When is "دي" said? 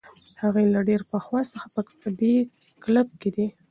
3.35-3.47